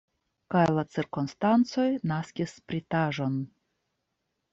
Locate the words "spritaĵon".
2.61-3.37